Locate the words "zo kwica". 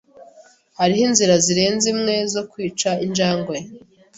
2.33-2.89